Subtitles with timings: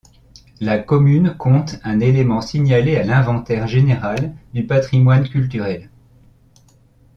[0.59, 5.91] La commune compte un élément signalé à l'inventaire général du patrimoine culturel.